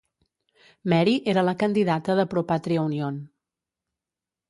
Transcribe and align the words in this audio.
Meri 0.93 1.13
era 1.35 1.45
la 1.51 1.55
candidata 1.65 2.17
de 2.23 2.27
Pro 2.35 2.47
Patria 2.55 2.89
Union. 2.91 3.25